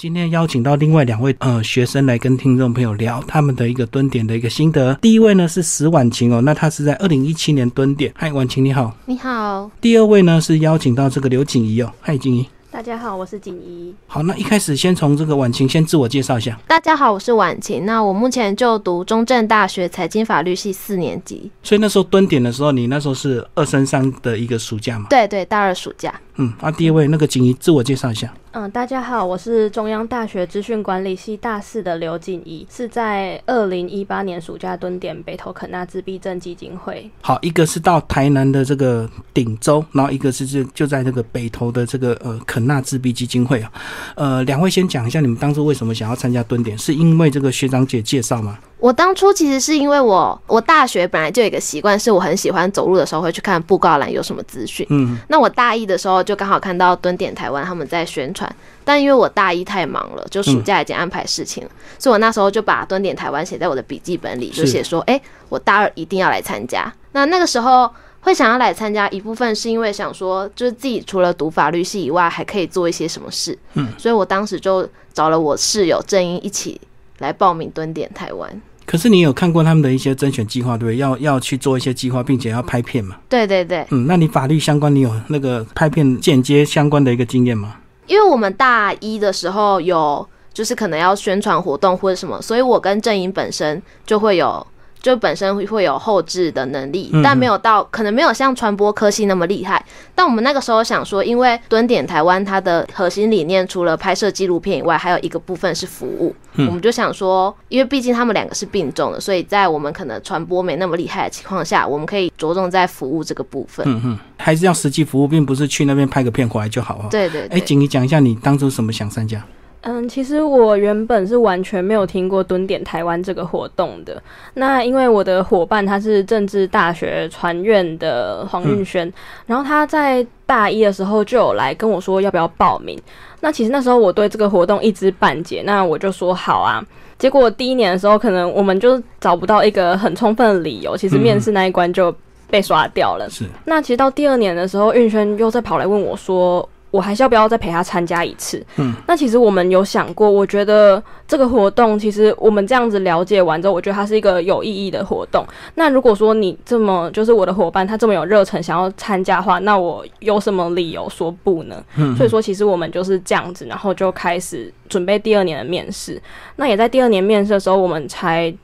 [0.00, 4.94] 今天邀请到另外两位呃学生来跟听众朋友聊他们的一个蹲点的一个心得。
[4.94, 8.10] 第一位呢是石婉晴哦，那她是在二零一七年蹲点。
[8.16, 8.96] 嗨，婉晴你好。
[9.04, 11.92] 你好，第二位呢是邀请到这个刘景怡哦。
[12.00, 12.48] 嗨，景怡。
[12.70, 13.94] 大家好，我是锦怡。
[14.06, 16.58] 好，那一开始先从这个婉晴先自我介绍一下。
[16.66, 17.84] 大家好，我是婉晴。
[17.84, 21.50] 那我目前就读中正大学财经法律系四年级。
[21.62, 25.08] 所以那时候蹲点的时候，你那时候是二升三的一个暑假嘛？
[25.10, 26.18] 对对，大二暑假。
[26.40, 28.32] 嗯，啊，第一位那个锦怡自我介绍一下。
[28.52, 37.08] 嗯，大家好，我是中央大学资讯管理系大四的刘锦怡，是在二零一八年暑假蹲点北投肯纳自闭症基金会。
[37.20, 43.70] 好，一个是到台南的这个顶州，然后一个是就就在这个北投的这个呃肯纳自闭基金会啊。
[44.14, 48.58] 呃，两位先讲一下你们当初为什么想要参加蹲点，是因为这个学长姐介绍吗？
[48.80, 54.86] 我当初其实是因为我我大学本来就有一个习惯，是我很喜欢走路的时候会去看布告栏有什么资讯。
[54.88, 58.50] 嗯，那我大一的时候就刚好看到蹲点台湾他们在宣传，
[58.82, 65.20] 但因为我大一太忙了，就暑假已经安排事情了，所以我那时候就把蹲点台湾写在我的笔记本里，就写说，哎，
[65.50, 66.90] 我大二一定要来参加。
[67.12, 67.90] 那那个时候
[68.22, 73.58] 会想要来参加，一部分是因为想说，就是自己除了读法律系以外，还可以做一些什么事。
[73.74, 76.80] 嗯，所以我当时就找了我室友郑英一起
[77.18, 78.62] 来报名蹲点台湾。
[78.90, 80.96] 可是你有看过他们的一些甄选计划，对不对？
[80.96, 83.14] 要要去做一些计划，并且要拍片嘛？
[83.28, 83.86] 对对对。
[83.90, 87.76] 嗯，那你法律相关，你有那个拍片间接相关的一个经验吗？
[88.08, 94.66] 因为我们大一的时候有，就是可能要宣传活动或者什么，所以我跟郑颖本身就会有。
[95.00, 99.84] 就本身会有后置的能力，但没有到可能没有像传播科系那么厉害。
[100.14, 106.34] 但我们那个时候想说，因为蹲点台湾它的核心理念除了拍摄纪录片以外，还有一个部分是服务。
[106.56, 113.86] 我们就想说，因为毕竟他们两个是并重的，所以在我们可能传播没那么厉害的情况下，我们可以着重在服务这个部分。
[113.88, 117.06] 嗯哼，还是要实际服务，并不是去那边拍个片回来就好啊。
[117.10, 117.46] 对对。
[117.46, 119.42] 哎，景，你讲一下你当初什么想参加？
[119.82, 124.22] 嗯，其实我原本是完全没有听过蹲点台湾这个活动的。
[124.54, 129.10] 那因为我的伙伴他是政治大学传院的黄运轩，
[129.46, 133.00] 然后他在大一的时候就有来跟我说要不要报名。
[133.40, 136.84] 那其实那时候我对这个活动一知半解，那我就说好啊。
[137.18, 142.14] 结果第一年的时候，可能我们就找不到一个很充分的理由，其实面试那一关就
[142.50, 143.26] 被刷掉了。
[143.30, 143.46] 是。
[143.64, 146.68] 那其实到第二年的时候，运轩又再跑来问我说。
[146.90, 148.64] 我还是要不要再陪他参加一次？
[148.76, 155.44] 嗯，那其实我们有想过，我觉得这个活动其实我们这样子了解完之后，我觉得它是一个有意义的活动。
[155.74, 161.82] 那如果说你这么就是我的伙伴，他这么有热忱想要参加的话，那我有什么理由说不呢？
[161.96, 166.20] 嗯，所以说其实我们就是这样子，然后就开始准备第二年的面试。
[166.56, 168.54] 那也在第二年面试的时候，我们才。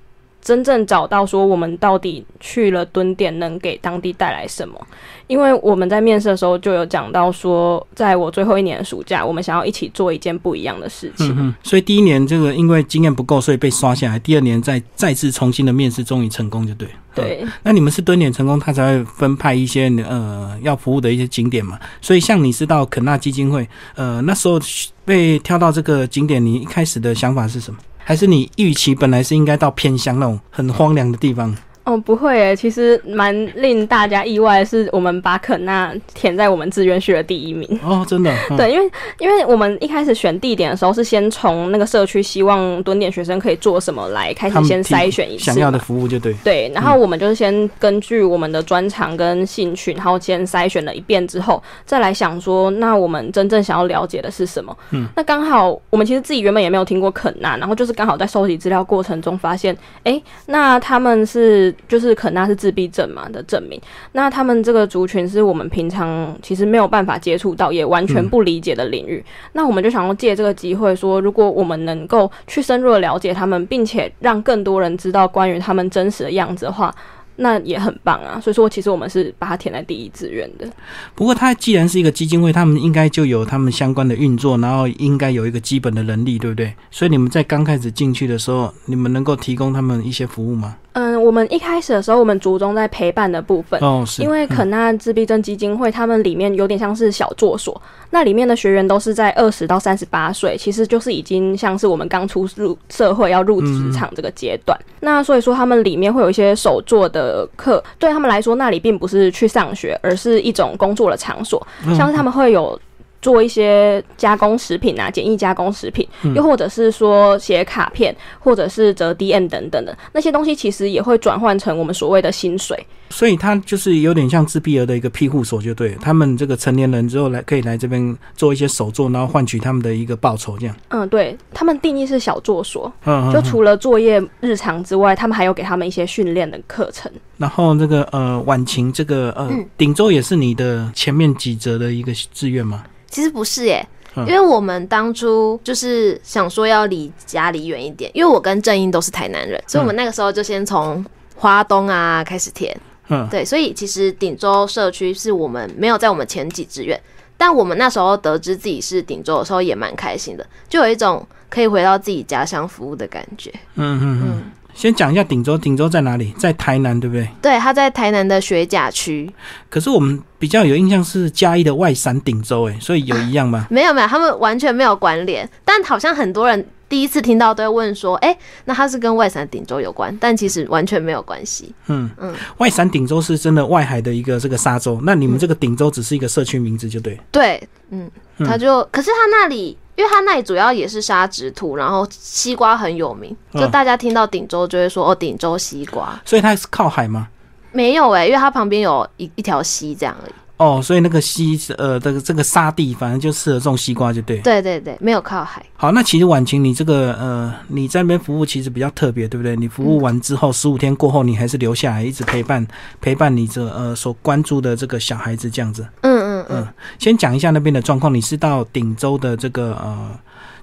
[0.42, 4.80] 真正找到说我们到底去了蹲点能给当地带来什么？
[5.26, 11.34] 因为我们在面试的时候就有讲到说，在我最后一年的暑假，我们想要一起做一件不一样的事情。
[11.36, 14.18] 嗯所以第一年这个因为经验不够，所以被刷下来。
[14.20, 16.88] 第二年再再次重新的面试，终于成功就对。
[17.12, 17.44] 对。
[17.64, 21.76] 那你们是蹲点成功，他才会分派一些呃要服务的一些景点嘛？
[22.00, 24.60] 所以像你是到肯纳基金会，呃那时候
[25.04, 27.80] 被挑到这个景点，你一开始的想法是什么？
[28.08, 31.52] 还是你预期本来是应该到偏乡那种很荒凉的地方？
[31.86, 37.78] 哦，不会诶，其实蛮令大家意外的是，我们把肯纳填在我们志愿序的第一名。
[37.84, 38.34] 哦，真的？
[38.58, 46.34] 对，因为因为我们一开始选地点的时候，是先从那个社区希望蹲点学生可以做什么来开始先筛选一次想要的服务就对。
[46.42, 54.76] 对，然后我们就是先根据我们的专长跟兴趣，然后先筛选了一遍之后，再来想说，那我们真正想要了解的是什么？
[54.90, 61.72] 嗯，那刚好我们其实自己原本也没有听过肯纳，然后就是刚好在收集资料过程中发现，哎，那他们是。
[61.88, 63.80] 就是肯纳是自闭症嘛的证明，
[64.12, 69.24] 那他们这个族群是我们平常其实没有办法接触到，也完全不理解的领域。
[69.52, 76.94] 那我们就想要借这个机会说，如果我们能够去深入的了解他们，并且让更多人知道关于他们真实的样子的话。
[77.36, 80.66] 那也很棒啊，所以说其实我们是把它填在第一志愿的。
[81.14, 86.74] 不过它既然是一个基金会，他们应该就有他们相关的运作，然后应该有一个基本的能力，对不对？
[86.90, 90.76] 所以你们在刚开始进去的时候，你们能够提供他们一些服务吗？
[90.92, 97.78] 嗯，我们一开始的时候，我们着重在陪伴的部分哦，是因为肯纳自闭症基金会他们里面有点像是小作所，
[98.08, 104.78] 那里面的学员都是在二十到三十八岁，其实就是已经像是我们刚出入社会要入职场这个阶段。
[105.00, 107.25] 那所以说他们里面会有一些手作的
[107.56, 112.78] 课，对他们来说，那里并不是去上学，而是一种工作的场所，像是他们会有。
[113.26, 116.06] 做一些加工食品啊，简易加工食品，
[116.36, 122.78] 又或者是说写卡片，或者是折 DM 等等的那些东西，其实也会转换成我们所谓的薪水。
[123.10, 130.76] 所以它就是有点像自闭儿的一个庇护所，就对他们这个成年人之后来可以来这边做一些手作，然后换取他们的一个报酬，这样。
[130.90, 137.10] 嗯，对他们定义是小作所，嗯，就除了作业日常之外，他们还有给他们一些训练的课程。
[137.38, 142.84] 然后那个呃，晚晴这个呃，顶周也是你的前面几折的一个志愿吗？
[143.08, 143.86] 其实不是耶，
[144.16, 151.04] 因为我们当初就是想说要离家里远一点，因为我跟正英都是台南人，所以我们那个时候就先从
[151.34, 152.74] 花东啊开始填。
[153.08, 157.00] 嗯，对，所以其实顶州社区是我们没有在我们前几志愿，
[157.36, 163.52] 但我们那时候得知自己是顶州的时候也蛮开心的，就有一种可以回到自己家乡服务的感觉。
[163.76, 164.42] 嗯嗯嗯。
[164.76, 166.34] 先讲一下顶州，顶州在哪里？
[166.36, 167.26] 在台南，对不对？
[167.40, 169.28] 对，它在台南的学甲区。
[169.70, 173.66] 可是我们比较有印象是嘉义的外山顶州，哎，所以有一样吗？
[173.70, 175.48] 没有没有，他们完全没有关联。
[175.64, 180.16] 但好像很多人第一次听到都会问说，哎，那它是跟外山顶洲有关？
[180.20, 181.74] 但其实完全没有关系。
[181.86, 187.18] 嗯嗯，外山顶洲是真的外海的一个这个沙洲，那你们这个顶洲只是一个社区名字，就对。
[187.30, 189.76] 对，嗯，他就可是他那里。
[189.96, 196.20] 因为它那里主要也是沙质土，然后西瓜很有名，就大家听到顶洲就会说哦，顶洲西瓜。
[196.22, 197.28] 所以它是靠海吗？
[197.72, 200.32] 没有哎，因为它旁边有一一条溪这样而已。
[200.58, 204.38] 哦，所以那个西呃，这个这个沙地，反正就适合种西瓜，就对。
[204.38, 205.62] 对对对，没有靠海。
[205.76, 209.54] 好，那其实婉晴，你这个呃，你在那边服务其实比较特别，对不对？
[209.54, 212.66] 你服务完之后，十五天过后，你还是留下来一直陪伴
[213.00, 215.86] 陪伴你这呃所关注的这个小孩子这样子。
[216.00, 216.68] 嗯嗯嗯。
[216.98, 220.10] 先讲一下那边的状况，你是到顶州的这个呃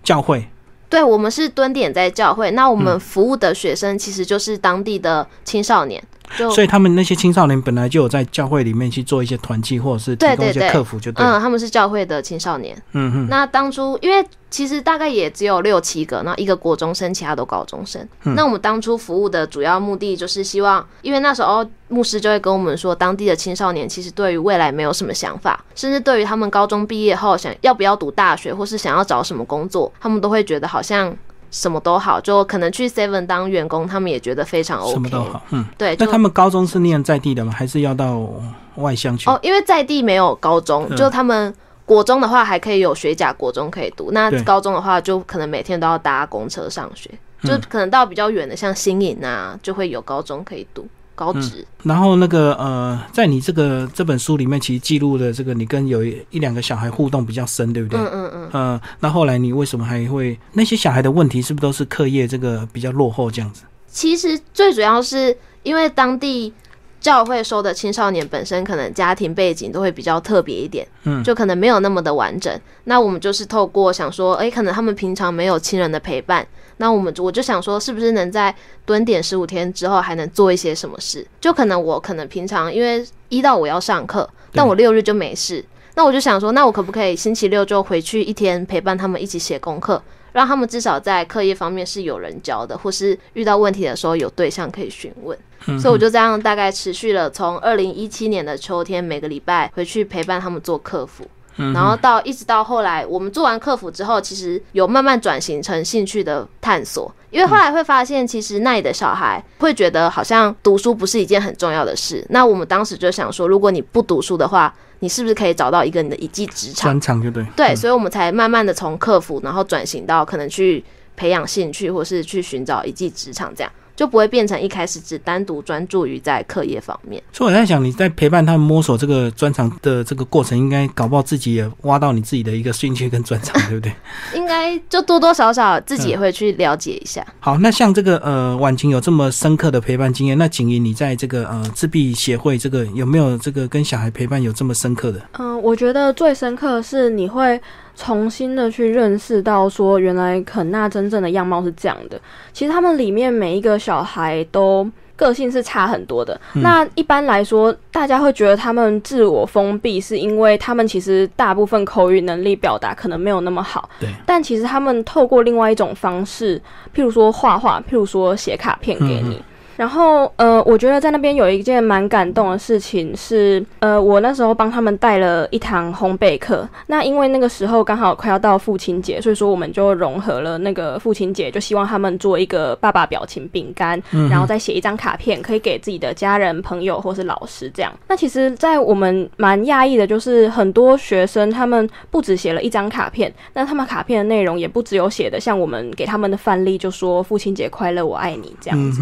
[0.04, 0.44] 教会。
[0.90, 6.23] 对，我们是蹲点在教会，那我们服务的学生其实就是当地的青少年，就
[6.54, 14.26] 所以他们那些青少年本来就有在教会里面去做一些团契或者是提供一些客服，就对，嗯，他们是教会的青少年，嗯哼，那当初因为。
[14.54, 18.08] 其实大概也只有六七个，那一个国中生，其他都高中生。
[18.22, 31.12] 那我们当初服务的主要目的就是希望，因为那时候牧师就会跟我们说，当地的青少年其实对于未来没有什么想法，甚至对于他们高中毕业后想要不要读大学，或是想要找什么工作，他们都会觉得好像
[31.54, 34.92] 什么都好，就可能去 Seven 当员工，他们也觉得非常 OK。
[34.92, 35.96] 什么都好，嗯，对。
[35.98, 37.54] 那他们高中是念在地的吗？
[37.56, 38.28] 还是要到
[38.76, 39.30] 外乡去？
[39.30, 41.54] 哦，因为在地没有高中，就他们。
[41.86, 47.12] 国中的话还可以有学甲国中可以读，那高中的话就可能每天都要搭公车上学，
[47.44, 51.66] 就可能到比较远的像新营啊，就会有高中可以读高职。
[51.84, 58.00] 然后那个呃，在你这个这本书里面，其实记录的这个你跟有一一两个小孩互动比较深，对不对？
[58.00, 58.50] 嗯嗯嗯。
[58.52, 63.64] 呃，那后来你为什么还会那些小孩的问题是不是都是课业这个比较落后这样子？
[63.88, 66.54] 其实最主要是因为当地。
[67.04, 72.58] 教会收的青少年本身可能家庭背景都会比较特别一点，嗯，就可能没有那么的完整。
[72.86, 76.48] 那我们就是透过想说，哎，可能他们平常没有亲人的陪伴，
[76.78, 78.56] 那我们我就想说，是不是能在
[78.86, 81.28] 蹲点十五天之后还能做一些什么事？
[81.42, 85.64] 就可能我可能平常因为一到五要上课，但我六日就没事，
[85.96, 90.02] 那我就想说，那我可不可以星期六就回去一天陪伴他们一起写功课，
[90.34, 95.38] 让他们至少在课业方面是有人教的，或是遇到问题的时候有对象可以询问。
[95.80, 101.26] 所以我就这样大概持续了，从二零一七年的秋天，每个礼拜回去陪伴他们做客服，
[101.56, 112.26] 然后到一直到后来，我们做完客服之后，其实有慢慢转型成兴趣的探索，因为后来会发现，其实那里的小孩会觉得好像读书不是一件很重要的事。
[112.30, 116.84] 那我们当时就想说，如果你不读书的话，你是不是可以找到一个你的一技之长？
[116.84, 117.46] 专长就对。
[117.56, 120.84] 对，所以我们才慢慢的从客服，然后转型到可能去
[121.16, 123.72] 培养兴趣，或是去寻找一技之长这样。
[123.96, 127.22] 就不会变成一开始只单独专注于在课业方面。
[127.32, 133.94] 所以我在想，你在陪伴他们摸索这个专长的这个过程，应该搞不好自己也挖到你自己的一个兴趣跟专长，对不对？
[134.36, 137.26] 应该就多多少少自己也会去了解一下。
[137.40, 145.22] 好，那像这个呃，婉晴有这么深刻的陪伴经验，那景怡你在这个呃自闭协会这个有没有这个跟小孩陪伴有这么深刻的？
[145.40, 147.62] 嗯，我觉得最深刻的是你会。
[147.96, 152.20] 重新的去认识到，说原来肯纳真正的样貌是这样的。
[152.52, 156.40] 其实他们里面每一个小孩都个性是差很多的。
[156.56, 163.88] 那一般来说，大家会觉得他们自我封闭，是因为他们其实大部分口语能力表达可能没有那么好。
[164.00, 164.10] 对。
[164.26, 166.60] 但其实他们透过另外一种方式，
[166.96, 169.42] 譬如说画画，譬如说写卡片给你。
[169.76, 176.68] 然后呃，我觉得在那边有一件蛮感动的事情是，呃，我那时候帮他们带了一堂烘焙课。
[176.88, 187.92] 那因为那个时候刚好快要到父亲节，所以说我们就融合了那个父亲节，就希望他们做一个爸爸表情饼干，然后再写一张卡片，可以给自己的家人、朋友或是老师这样。
[188.08, 199.02] 那其实，在我们蛮讶异的，就是很多学生他们不只写了一张卡片，那他们卡片的内容也不只有写的像我们给他们的范例，就说父亲节快乐，我爱你这样子。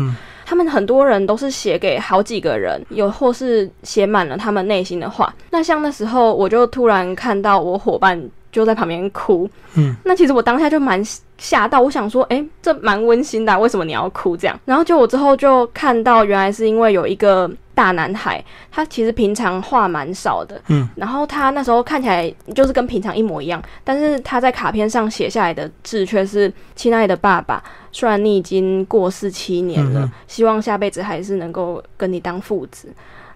[0.51, 5.34] 他们很多人都是写给好几个人，有或是写满了他们内心的话。
[5.50, 11.01] 那像那时候，我就突然看到我伙伴就在旁边哭，嗯，那其实我当下就蛮
[11.41, 14.57] 吓到，我想说，哎，这蛮温馨的，为什么你要哭这样？
[14.65, 17.51] 然后就我之后就看到，原来是因为有一个。
[17.74, 32.89] 大男孩，他其实平常话蛮少的，嗯，然后他那时候看起来就是跟平常一模一样，但是他在卡片上写下来的字却是“亲爱的爸爸，虽然你已经过世七年了，希望下辈子还是能够跟你当父子。”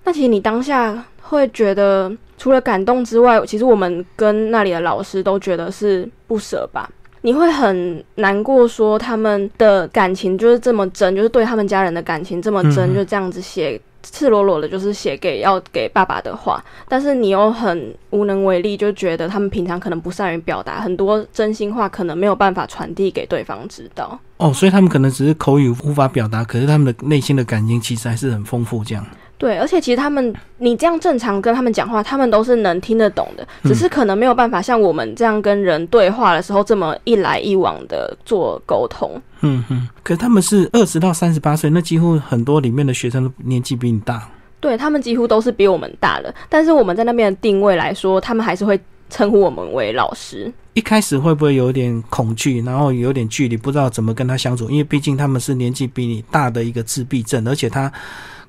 [0.03, 6.88] 那其实你当下会觉得，除了感动之外，其实我们跟那里的老师都觉得是不舍吧？
[7.25, 13.82] 你会很难过，说他们的感情就是这么真，就是对他们家人的感情这么真，就这样子写。
[14.12, 24.20] 赤裸裸的，就是写给要给爸爸的话，但是你又很无能为力，就觉得他们平常可能不善于表达，很多真心话可能没有办法传递给对方知道。
[24.38, 29.03] 哦，所以他们可能只是口语无法表达，可是他们的内心的感情其实还是很丰富，这样。
[29.38, 39.22] 对，而且其实他们，你这样正常跟他们讲话，他们都是能听得懂的，只是可能没有办法像我们这样跟人对话的时候这么一来一往的做沟通。
[39.42, 44.25] 嗯哼，可是他们是二十到三十八岁，那几乎很多里面的学生都年纪比你大。
[44.62, 50.51] 对他们几乎都是比我们大的，但是我们在那边的定位来说，他们还是会称呼我们为老师。
[50.75, 54.70] 一开始会不会有点恐惧，然后有点距离，不知道怎么跟他相处？
[54.70, 57.92] 因为毕竟他们是年纪比你大的一个自闭症，而且他。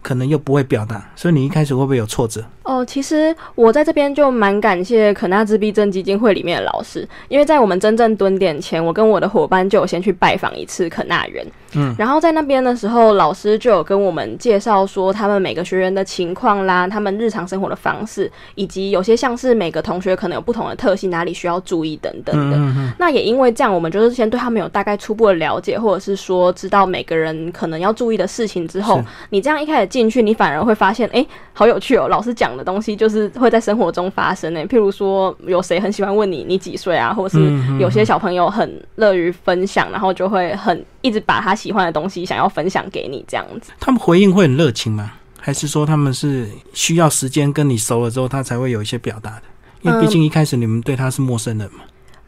[0.06, 2.40] 可能又不会表达，所以你一开始会不会有挫折？
[2.62, 11.44] 哦，其实我在这边就蛮感谢可纳自闭症基金会里面的老师，因为在我们真正蹲点前，我跟我的伙伴就有先去拜访一次可纳人。
[11.76, 22.92] 嗯，然后在那边的时候，老师就有跟我们介绍说他们每个学员的情况啦，他们日常生活的方式，以及有些像是每个同学可能有不同的特性，哪里需要注意等等的。
[22.98, 29.86] 那也因为这样，我们就是先对他们有大概初步的了解，或者是说知道每个人可能要注意的事情之后，你这样一开始。
[29.86, 32.08] 进去，你反而会发现，哎，好有趣哦！
[32.08, 34.60] 老师讲的东西就是会在生活中发生呢。
[34.66, 43.72] 譬如说，有谁很喜欢问你你几岁啊，或者是有些小朋友很乐于分享，然后就会很一直把他喜欢的东西想要分享给你这样子。
[43.80, 45.12] 他们回应会很热情吗？
[45.40, 49.42] 还是说他们是需要时间跟你熟了之后，他才会有一些表达的？
[49.82, 51.80] 因为毕竟一开始你们对他是陌生人嘛。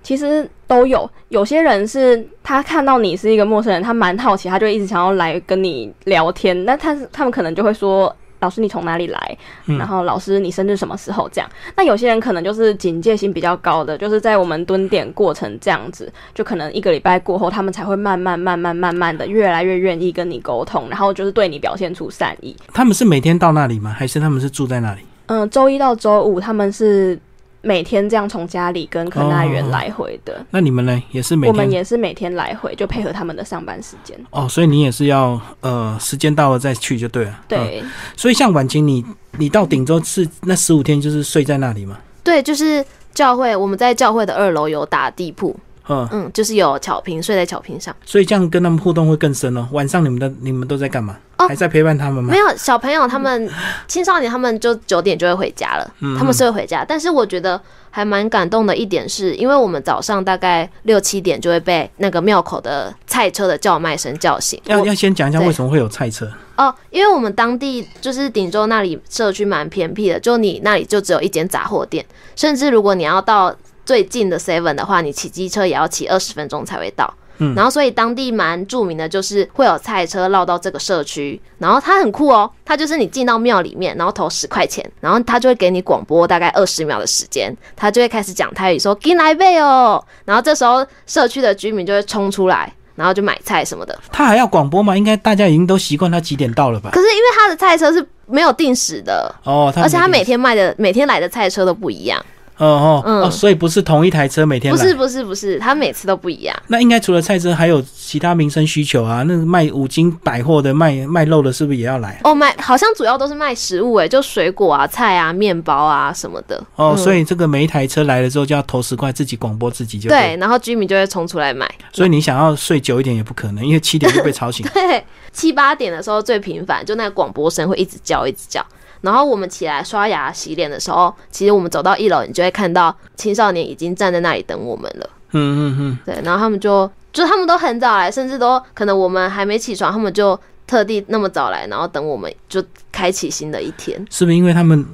[0.03, 6.65] 其实都有，有些人是他看到你是一个陌生人，他蛮好奇，他就一直想要来跟你聊天。
[6.65, 9.39] 那他他们可能就会说：“老师，你从哪里来？”
[9.79, 11.51] 然后“老师，你生日什么时候？”这样。
[11.77, 22.57] 那有些人可能就是警戒心比较高的，就是在我们蹲点过程这样子，就可能一个礼拜过后，他们才会慢慢慢慢慢慢的越来越愿意跟你沟通，然后就是对你表现出善意。
[22.73, 23.91] 他们是每天到那里吗？
[23.91, 25.01] 还是他们是住在那里？
[25.27, 27.19] 嗯，周一到周五他们是。
[27.61, 31.03] 每天这样从家里跟可纳园来回的，那你们呢？
[31.11, 34.19] 也是每我们也是每天来回，就配合他们的上班时间。
[34.31, 37.41] 哦，所以你也是要呃，时间到了再去就对了。
[37.49, 37.83] 对，
[38.17, 39.05] 所以像婉晴，你
[39.39, 41.99] 你到顶州是那十五天就是睡在那里吗？
[42.23, 45.55] 对，就是教会，我们在教会的二楼有打地铺。
[45.91, 49.67] 嗯嗯，就是有草坪，睡在草坪上，所以这样跟他们互动会更深哦。
[49.73, 51.17] 晚上你们的你们都在干嘛？
[51.47, 52.33] 还在陪伴他们吗？
[52.33, 53.49] 没有，小朋友他们
[53.87, 56.85] 青少年他们就九点就会回家了，他们是会回家。
[56.85, 64.61] 但是我觉得还蛮感动的一点是，因为我们早上大概六七点就会被那个庙口的菜车的叫卖声叫醒。
[64.65, 72.05] 要要先讲一下为什么会有菜车哦，因为我们当地就是顶州那里社区蛮偏僻的，就你那里就只有一间杂货店，
[72.35, 73.55] 甚至如果你要到。
[73.89, 77.11] 最近的 Seven 的话，你骑机车也要骑二十分钟才会到。
[77.39, 93.99] 嗯，然后所以当地蛮著名的就是会有菜车绕到这个社区，然后它很酷哦，它就是你进到庙里面，然后投十块钱，然后它就会给你广播大概二十秒的时间，它就会开始讲泰语说进来呗哦，然后这时候社区的居民就会冲出来，然后就买菜什么的。
[94.11, 94.97] 他还要广播吗？
[94.97, 96.91] 应该大家已经都习惯他几点到了吧？
[96.93, 102.21] 可是因为他的菜车是没有定时的哦，而且他每天卖的每天来的菜车都不一样。
[102.59, 106.55] 哦哦哦，所以不是同一台车每天不是不是不是，它每次都不一样。
[106.67, 109.23] 那应该除了菜车，还有其他民生需求啊？
[109.23, 112.21] 那卖五金百货的、卖卖肉的，是不是也要来？
[112.25, 116.63] 哦，卖好像主要都是卖食物，哎，就水果啊、菜啊、面包啊什么的。
[116.75, 121.69] 哦，所以这个每一台车来了之后，就要投十块，自己广播自己就对，然后居民就会冲出来买。
[121.93, 124.67] 所以你想要睡久一点也不可能，因为七点就被吵醒。
[124.75, 128.65] 对，七八点的时候最频繁，就那个广播声会一直叫，一直叫。
[129.03, 135.11] 然后我们起来刷牙、洗脸的时候，其实我们走到一楼，你就会看到青少年已经站在那里等我们了。
[135.33, 135.99] 嗯嗯嗯。
[136.05, 143.99] 对，然后他们就就他们都很早来，甚至都可能我们还没起床，他们就特地那么早来，然后等我们就开启新的一天。
[144.11, 144.85] 是不是因为他们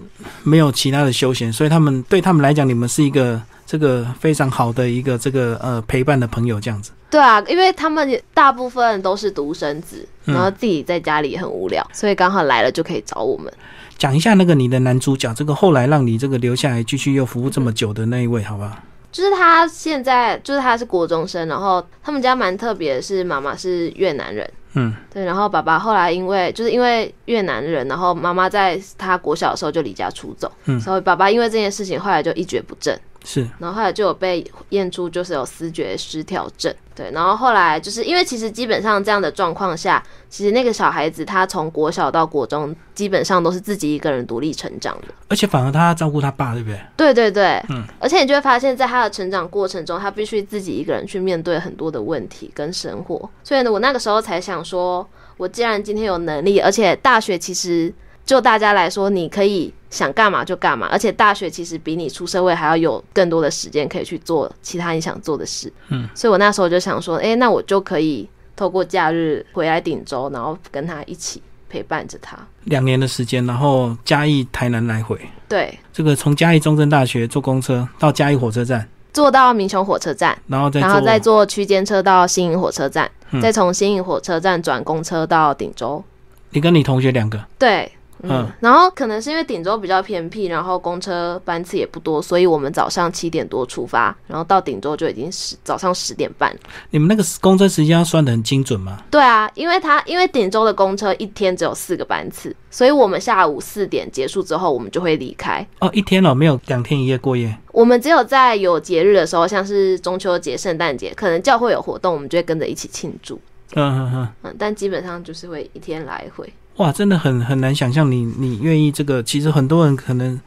[0.43, 6.93] 没有其他的休闲，所以他们对他们来讲，你们是一个这个非常好的一个这个呃陪伴的朋友这样子？
[7.11, 13.53] 对啊，因为他们大部分都是独生子，然后自己在家里很无聊，所以刚好来了就可以找我们。
[13.97, 18.77] 讲一下那个你的男主角，这个后来让你这个留下来继续又服务这么久的那一位，好不好？
[19.15, 32.99] 就是他现在就是他是国中生，然后他们家蛮特别的是妈妈是越南人，嗯，对，然后爸爸后来因为就是因为越南人，然后妈妈在他国小的时候就离家出走，嗯，所以爸爸因为这件事情后来就一蹶不振。
[33.25, 46.79] 是，然后后来就有被验出就是有思觉失调症，对，然后后来就是因为其实基本上这样的状况下，其实那个小孩子他从国小到国中基本上都是自己一个人独立成长的，而且反而他照顾他爸，对不对？
[46.97, 57.93] 对对对，嗯，而且你就会发现在他的成长过程中，他必须自己一个人去面对很多的问题跟生活，所以呢，我那个时候才想说，我既然今天有能力，而且大学其实。
[58.27, 65.73] 就大家来说，你可以想干嘛就干嘛，而且大学其实比你出社会还要有更多的时间可以去做其他你想做的事。
[65.91, 72.37] 嗯，所以我那时候就想说，哎，那我就可以透过假日回来顶州，然后跟他一起陪伴着他。
[72.65, 75.17] 两年的时间，然后嘉义、台南来回。
[75.49, 83.09] 对，这个从嘉义中正大学坐公车到嘉义火车站，坐到民雄火车站，然后再然后再坐区间车到新营火车站，
[83.41, 86.03] 再从新营火车站转公车到顶州。
[86.51, 87.41] 你跟你同学两个？
[87.57, 87.93] 对。
[88.29, 96.55] 嗯，然后可能是因为顶州比较偏僻，然后公车班次也不多，所以我们早上七点多出发，然后到顶州就已经十早上十点半。
[96.91, 99.03] 你们那个公车时间要算的很精准吗？
[99.11, 105.67] 对啊，因为它因为顶州的公车一天只有四个班次，所以我们下午四点结束之后，我们就会离开。
[105.81, 107.57] 哦，一天哦，没有两天一夜过夜。
[107.73, 113.41] 我们只有在有节日的时候，像是中秋节、圣诞节，可能教会有活动，我们就会跟着一起庆祝。
[113.75, 116.53] 嗯嗯嗯嗯，但基本上就是会一天来回。
[116.79, 119.23] 哇，真的很很难想象你你愿意这个。
[119.23, 120.41] 其实很多人可能，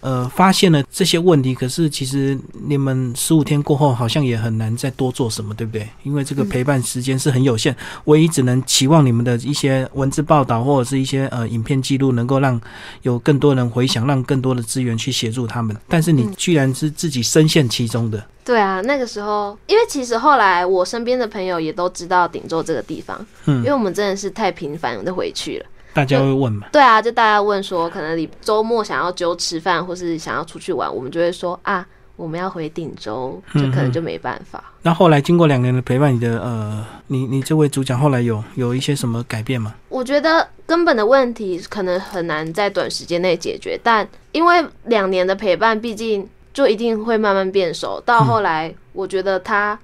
[0.00, 5.86] 呃，发现了这些问题，可是其实你们十五天过后，好像也很难再多做什么，对不对？
[6.02, 12.58] 因为这个陪伴时间是很有限，唯一只能期望你们的一些文字报道或者是一些呃影片记录，能够让
[13.02, 15.76] 有更多人回想，让更多的资源去协助他们。
[15.86, 18.24] 但是你居然是自己深陷其中的。
[18.42, 25.66] 对啊，那个时候，因为其实后来我身边的朋友也都知道顶州这个地方，嗯，因为我们真的是太频繁的回去了。
[25.94, 26.66] 大家会问嘛？
[26.72, 34.62] 对啊，就大家问说，可能你周末想要揪吃饭，或是想要出去玩，我们就会说啊，我们要回定州，就可能就没办法。
[34.82, 39.72] 那后来经过两年的陪伴，你的呃，你你这位主讲后来有有一些什么改变吗？
[39.88, 48.02] 我觉得根本的问题可能很难在短时间内解决，但因为两年的陪伴，毕竟就一定会慢慢变熟。
[48.04, 49.78] 到后来，我觉得他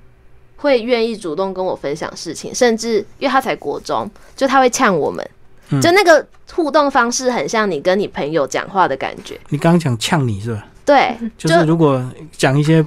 [0.57, 5.25] 会愿意主动跟我分享事情，甚至因为他才国中，就他会呛我们。
[5.80, 9.38] 就那个互动方式很像你跟你朋友讲话的感觉。
[9.50, 10.64] 你刚刚讲呛你是吧？
[10.87, 12.02] 对，就是如果
[12.33, 12.83] 讲一些，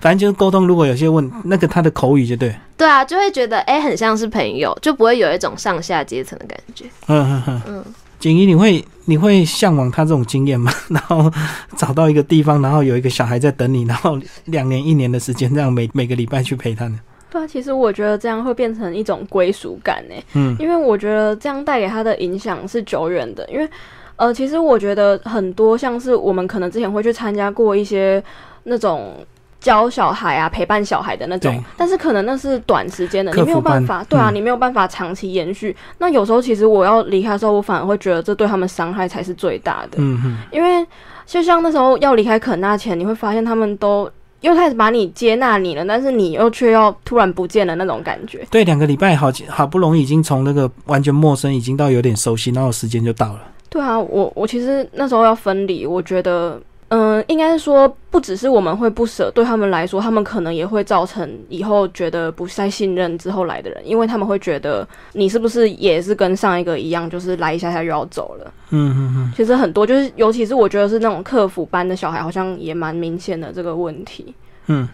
[0.00, 2.54] 反正就是沟通，如果有些问那个他的口语就对。
[2.76, 6.84] 对啊，就会觉得哎，很像是朋友，就不会有一种上下阶层的感觉。
[7.08, 7.84] 嗯嗯嗯嗯。
[8.20, 10.72] 锦怡，你会你会向往他这种经验吗？
[10.90, 11.32] 然后
[11.76, 17.00] 找到一个地方，然后有一个小孩在等你，然后两年一年的时间，这样每每个礼拜去陪他呢？
[17.30, 20.14] 对啊，其实我觉得这样会变成一种归属感呢。
[20.34, 23.46] 嗯，因为我觉得这样带给他的影响是久远的。
[23.50, 23.68] 因为，
[24.16, 28.22] 呃，其实我觉得很多像是我们可能之前会去参加过一些
[28.64, 29.14] 那种
[29.60, 34.02] 教小孩啊、陪伴小孩的那种，但是可能那是短时间的，你没有办法。
[34.08, 35.76] 对啊，你没有办法长期延续。
[35.98, 39.98] 那有时候其实我要离开的时候，我反而会觉得这对他们伤害才是最大的。
[39.98, 40.86] 嗯哼，因为
[41.26, 44.10] 就像那时候要离开肯纳前，你会发现他们都。
[44.40, 48.46] 又开始把你接纳你了，但是你又却又突然不见了那种感觉。
[48.50, 53.40] 对，两个礼拜好好不容易已经从那个完全陌生，已经到有点熟悉，然后时间就到了。
[53.68, 68.52] 对啊，我我其实那时候要分离，我觉得嗯，应该是说，不只是我们会不舍，对他们来说，他们可能也会造成以后觉得不再信任之后来的人，因为他们会觉得你是不是也是跟上一个一样，就是来一下下又要走了。
[68.70, 69.32] 嗯嗯嗯。
[69.36, 74.34] 其实很多就是，尤其是我觉得是那种客服班的小孩，好像也蛮明显的这个问题。
[74.68, 74.88] 嗯。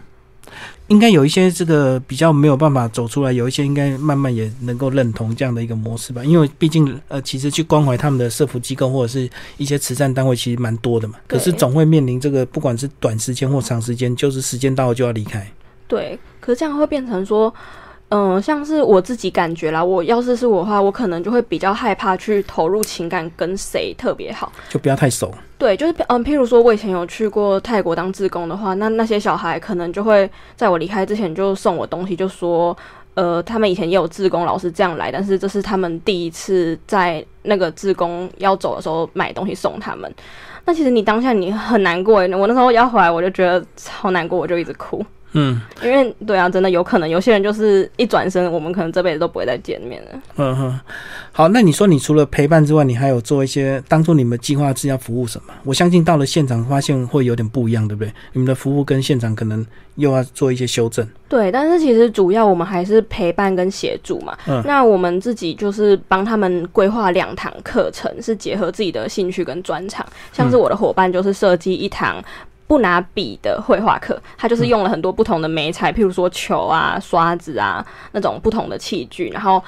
[0.87, 6.23] 应该有一些这个比较没有办法走出来，有一些应该慢慢也能够认同这样的一个模式吧。
[6.23, 11.15] 因为毕竟呃，其实去关怀他们的社福机构或者是一些慈善单位，其实蛮多的嘛。
[11.27, 15.49] 可是总会面临这个，不管是短时间或长时间，就是时间到了就要离开。
[15.87, 17.53] 对，可是这样会变成说。
[18.09, 25.33] 嗯，像是我自己感觉啦，我要是是我的话，我可能就会比较害怕去投入情感跟谁特别好，就不要太熟。
[25.57, 32.77] 对，就是嗯，譬如说我以前有去过泰国当志工的话，那那些小孩可能就会在我离开之前就送我东西，就说
[33.15, 40.13] 呃，他们以前也有志工老师这样来，但是这是他们第一次在那个志工要走的时候买东西送他们。
[40.65, 45.03] 那其实你当下你很难过我那时候要回来，我就觉得超难过，我就一直哭。
[45.37, 50.21] 嗯，因为对啊，真的有可能有些人就是一转身，我们可能这辈子都不会再见面了。
[50.37, 50.79] 嗯哼，
[51.33, 55.53] 好，那你说你除了陪伴之外，你还有做一些当初你们计划是要服务什么？
[55.65, 58.11] 我相信到了现场发现会有点不一样，对不对？
[58.31, 61.05] 你们的服务跟现场可能又要做一些修正。
[61.27, 64.37] 对，但是其实主要我们还是陪伴跟协助嘛。
[64.47, 70.05] 嗯，那我们自己就是帮他们规划两堂课程，是结合自己的兴趣跟专长。
[70.31, 72.23] 像是我的伙伴就是设计一堂。
[72.67, 79.63] 不拿笔的绘画课，他就是用了很多不同的媒材，譬如说球啊、刷子啊那种不同的器具，然后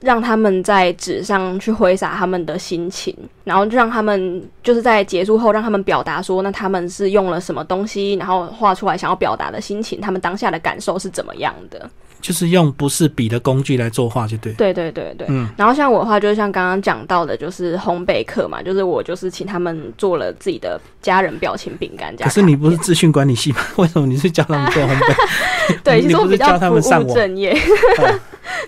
[0.00, 11.90] 让他们在纸上去挥洒他们的心情，然后让他们就是在结束后让他们表达说，那他们是用了什么东西，然后画出来想要表达的心情，他们当下的感受是怎么样的。
[12.20, 14.52] 就是用不是笔的工具来作画，就对。
[14.54, 15.48] 对对对对，嗯。
[15.56, 22.14] 然后像我的话，就是像刚刚讲到的，就是烘焙课嘛，就是我就是请他们做了自己的家人表情饼干。
[22.16, 23.58] 可是你不是资讯管理系吗？
[23.76, 25.80] 为什么你是教他们做烘焙？
[25.84, 27.56] 对， 其实我比较不务正业。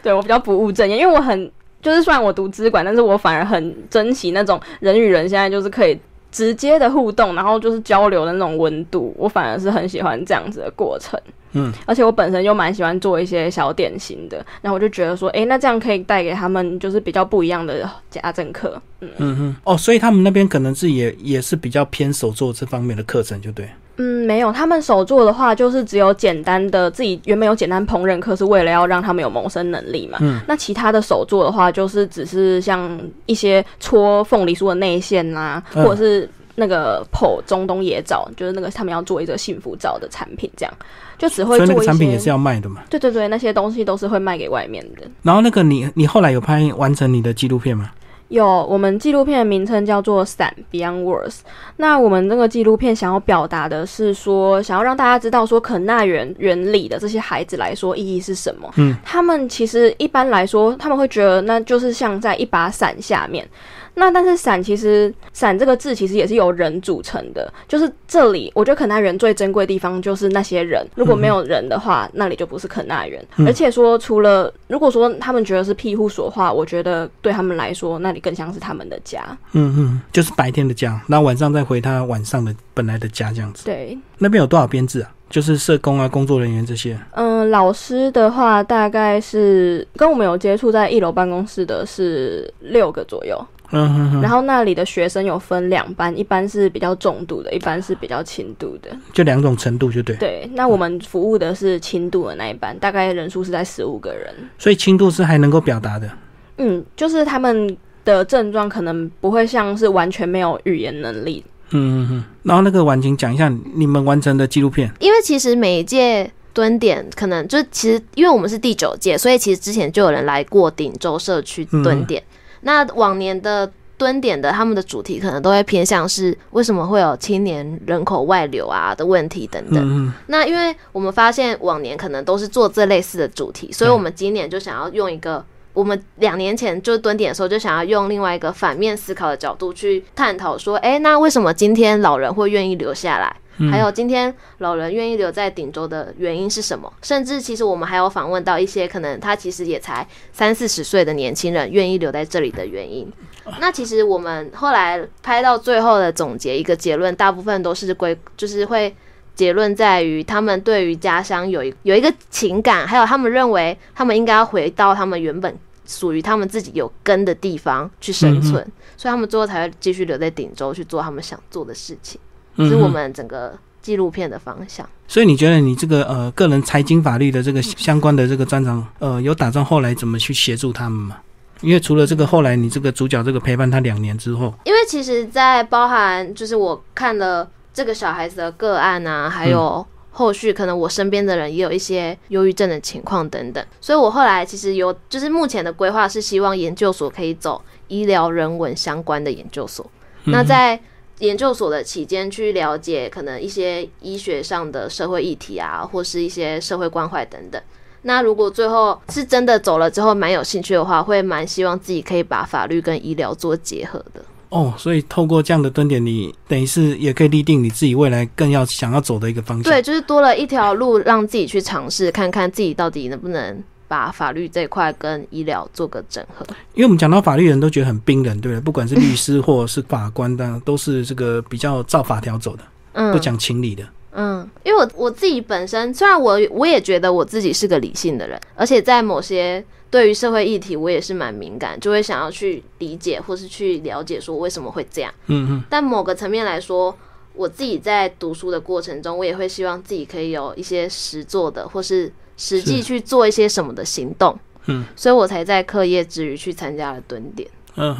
[0.02, 5.98] 对我比较不务正业，因为我很就是虽然我读资管，但是我反而很珍惜那种人与人现在就是可以
[6.30, 11.20] 直接的互动，然后就是交流的那种温度，我反而是很喜欢这样子的过程。
[11.52, 18.80] 嗯，而且我本身就蛮喜欢做一些小点心的，然后我就觉得说，哎，那这样可以带给他们就是比较不一样的家政课。
[19.00, 23.68] 嗯嗯嗯，哦，所以他们那边可能是也也是比较偏手做这方面的课程，就对。
[23.96, 30.18] 嗯，没有，他们手做的话就是只有简单的自己原本有简单烹饪课，是为了要让他们有谋生能力嘛。
[30.22, 36.28] 嗯，那其他的手做的话，就是只是像一些搓凤梨酥的内馅啊，或者是。
[36.54, 40.74] 那个破中东野照，就是那个他们要做一个幸福照的产品，这样
[41.18, 42.82] 就只会做一些产品也是要卖的嘛。
[42.90, 45.02] 对对对，那些东西都是会卖给外面的。
[45.22, 47.90] 然后那个你你后来有拍完成你的纪录片吗？
[48.28, 51.28] 有，我们纪录片的名称叫做《伞 Beyond Words》。
[51.76, 58.72] 那我们这个纪录片想要表达的是说，想要让大家知道说，肯纳原原理的这些孩子来说意义是什么。
[58.76, 63.46] 嗯，他们其实一般来说，他们会觉得那就是像在一把伞下面。
[63.94, 73.22] 那但是伞其实伞这个字其实也是由人组成的，就是这里我觉得肯纳园最珍贵的地方就是那些人，如果没有人的话，那里就不是肯纳园。
[73.46, 79.22] 而且说除了如果说他们觉得是庇护所的话，我觉得对他们来说那里更像是他们的家。
[79.52, 83.64] 嗯嗯，就是白天的家，那晚上再回他晚上的本来的家这样子。
[83.64, 85.10] 对，那边有多少编制啊？
[85.28, 86.98] 就是社工啊，工作人员这些。
[87.12, 93.42] 嗯，老师的话大概是跟我们有接触在一楼办公室的是六个左右。
[93.74, 100.14] 嗯，然后那里的学生有分两班，一般是比较重度的，一般是比较轻度的，就两种程度就对。
[100.16, 104.32] 对，那我们服务的是轻度的那一班，大概人数是在十五个人。
[104.58, 106.10] 所以轻度是还能够表达的。
[106.58, 111.42] 嗯，就是他们的症状可能不会像是完全没有语言能力。
[111.70, 112.24] 嗯嗯嗯。
[112.42, 122.22] 然后那个婉晴讲一下你们完成的纪录片，因为其实每一届蹲点可能就其实因为我们是第九届，所以其实之前就有人来过顶州社区蹲点。
[122.62, 130.12] 那往年的蹲点的他们的主题可能都会偏向是为什么会有青年人口外流啊的问题等等。
[130.26, 143.36] 那因为我们发现往年可能都是做这类似的主题，所以我们今年就想要用一个我们两年前就是蹲点的时候就想要用另外一个反面思考的角度去探讨说，哎，那为什么今天老人会愿意留下来？
[143.70, 146.92] 还有今天老人愿意留在顶州的原因是什么？
[147.02, 153.12] 甚至其实我们还有访问到一些可能他其实也才三四十岁的年轻人愿意留在这里的原因。
[153.60, 158.94] 那其实我们后来拍到最后的总结一个结论，大部分都是归就是会
[159.34, 168.64] 结论在于他们对于家乡有一有一个情感，还有他们认为他们应该要回到他们原本属于他们自己有根的地方去生存，
[168.96, 172.20] 所以他们最后才会继续留在顶州去做他们想做的事情。
[172.56, 174.88] 是我们整个纪录片的方向。
[175.08, 181.18] 所以你觉得你这个呃个人财经法律的这个相关的这个专长，呃，有打算后来怎么去协助他们吗？
[181.60, 199.88] 因为除了这个，后来你这个主角这个陪伴他两年之后，因为其实，在包含就是我看了这个小孩子的个案啊，还有后续可能我身边的人也有一些忧郁症的情况等等，所以我后来其实有就是目前的规划是希望研究所可以走医疗人文相关的研究所。
[200.24, 200.80] 那在
[201.22, 207.62] 研究所的期间去了解可能一些医学上的社会议题啊，或是一些社会关怀等等。
[208.02, 214.20] 那如果最后是真的走了之后蛮有兴趣的话，会蛮希望自己可以把法律跟医疗做结合的。
[214.48, 219.72] 哦，所以透过这样的蹲点，你等于是也可以立定你自己未来更要想要走的一个方向。
[219.72, 226.46] 对，就是多了一条路，让自己去尝试，看看自己到底能不能把法律这块跟医疗做个整合。
[226.72, 228.60] 因为我们讲到法律人都觉得很冰冷，对不对？
[228.62, 232.62] 不管是律师或者是法官当然，都是这个比较照法条走的，
[232.94, 233.86] 嗯，不讲情理的。
[234.12, 245.12] 嗯，因为我我自己本身，虽然我我也觉得我自己是个理性的人，而且在某些对于社会议题，我也是蛮敏感，就会想要去理解或是去了解说为什么会这样。
[245.26, 245.62] 嗯嗯。
[245.68, 246.96] 但某个层面来说，
[247.34, 252.10] 我自己在读书的过程中，我也会希望自己可以有一些实做的，或是
[252.42, 254.36] 实际去做一些什么的行动。
[254.66, 254.84] 嗯。
[254.96, 257.48] 所以我才在课业之余去参加了蹲点。
[257.76, 257.94] 嗯。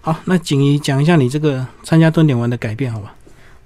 [0.00, 3.14] 好，那锦怡讲一下你这个参加蹲点完的改变，好吧？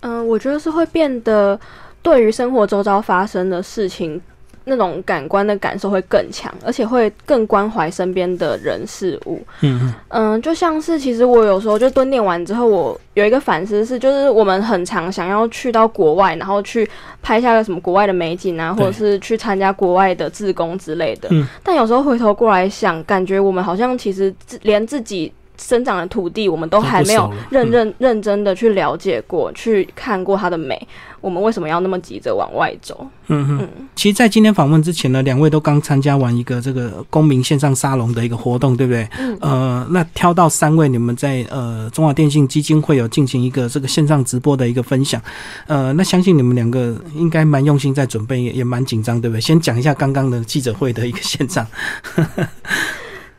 [0.00, 1.60] 嗯，我觉得是会变得。
[2.04, 4.20] 对于生活周遭发生的事情，
[4.64, 9.40] 那种感官的感受会更强，而且会更关怀身边的人事物。
[9.60, 16.88] 嗯嗯，就像是其实我有时候就蹲点完之后，我有一个反思是，就是我们很常想要去到国外，然后去
[17.22, 21.28] 拍下个什么国外的美景啊，或者是去参加国外的自工之类的。
[21.30, 25.32] 嗯，但有时候回头过来想，感觉我们好像其实连自己。
[25.56, 30.86] 生长的土地，我们都还没有认认认真的去了解过，去看过它的美。
[31.20, 33.06] 我们为什么要那么急着往外走？
[33.28, 39.08] 嗯嗯，其实，在今天访问之前呢，两位都刚参加完一个这个公民线上沙龙的一个活动，对不对？
[39.18, 39.38] 嗯。
[39.40, 45.18] 呃，那挑到三位，你们在呃中华电信基金会有进行一个这个线上直播的一个分享。
[45.66, 49.40] 呃，那相信你们两个应该蛮用心在准备，也也蛮紧张，对不对？
[49.40, 51.66] 先讲一下刚刚的记者会的一个现场。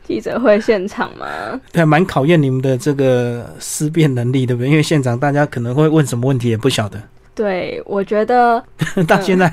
[0.06, 1.26] 记者会现场吗？
[1.72, 4.70] 对，蛮考验你们的这个思辨能力，对不对？
[4.70, 7.02] 因为现场大家可能会问什么问题也不晓得。
[7.36, 8.60] 对，我觉得
[9.06, 9.50] 到现在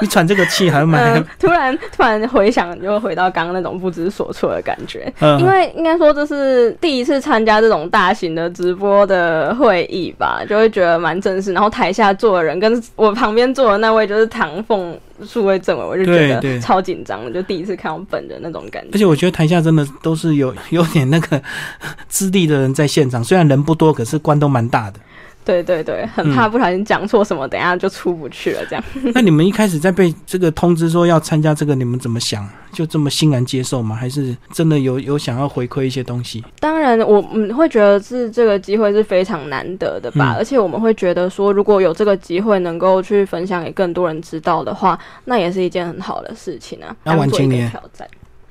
[0.00, 1.20] 你喘这个气还蛮……
[1.36, 5.12] 突然突然回想，就回到刚刚那种不知所措的感觉。
[5.40, 11.52] 因为应该说这是第一次参加这种大型的直播的会议吧，就会觉得蛮正式。
[11.52, 18.90] 然后台下坐的人跟我旁边坐的那位就是唐凤数位政委，我就觉得超紧张，就第一次看我本人那种感觉。
[18.94, 21.42] 而且我觉得台下真的都是有有点那个
[22.06, 25.00] 资历的人在现场，虽然人不多，可是官都蛮大的。
[25.48, 28.60] 对对对，很怕不小心讲错什么，等下就出不去了。
[28.68, 28.84] 这样。
[29.14, 32.46] 那你们一开始在被这个通知说要参加这个，你们怎么想？
[32.70, 33.96] 就这么欣然接受吗？
[33.96, 36.44] 还是真的有有想要回馈一些东西？
[36.60, 40.34] 当然，我们会觉得是这个机会是非常难得的吧。
[40.36, 46.94] 而且我们会觉得说，如果有这个机会能够去分享给更多人知道的话，那也是一件很好的事情啊。
[47.02, 48.06] 当做一个挑战。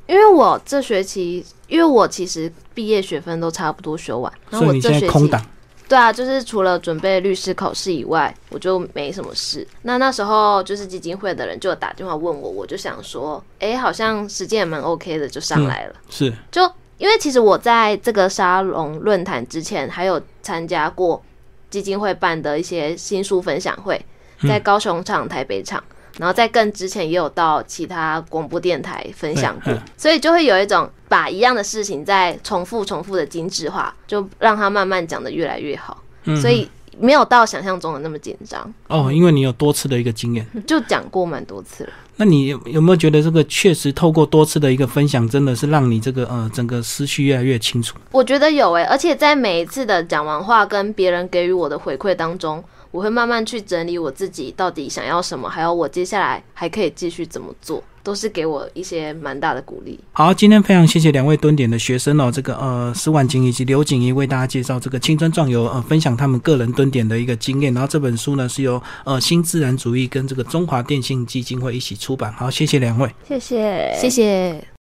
[0.07, 5.39] 因为我这学期，因为我其实毕业学分都差不多修完，所以你现在空档。
[5.87, 9.65] 对啊，就是除了准备律师考试以外，我就没什么事。
[9.83, 15.95] 那那时候就是基金会的人就打电话问我，我就想说，哎，好像时间也蛮 OK 的，就上来了。
[16.09, 16.61] 是，就
[16.97, 21.23] 因为其实我在这个沙龙论坛之前，还有参加过
[21.69, 24.03] 基金会办的一些新书分享会，
[24.47, 25.83] 在高雄场、台北场。
[26.17, 36.03] 然后在更之前也有到其他广播电台分享过，所以就会有一种把一样的事情再重复、重复的精致化，就让它慢慢讲的越来越好。
[36.41, 36.67] 所以
[36.99, 41.89] 没有到想象中的那么紧张哦，因为你有多次的一个经验，就讲过蛮多次了。
[42.15, 47.95] 那你有没有觉得这个确实透过多次的一个分享，真的是让你这个呃整个思绪越来越清楚？
[48.11, 52.63] 我觉得有诶，而且在每一次的讲完话跟别人给予我的回馈当中。
[52.91, 59.99] 我会慢慢去整理我自己到底想要什么，还有我接下来还可以继续怎么做，都是给我一些蛮大的鼓励。
[60.13, 67.73] 好，今天非常谢谢两位蹲点的学生哦，这个呃施婉晴以及刘景怡为大家介绍这个青春壮游，呃分享他们个人蹲点的一个经验。
[67.73, 72.31] 然后这本书呢是由呃新自然主义跟这个中华电信基金会一起出版。
[72.33, 74.76] 好，谢谢两位，谢谢，谢谢。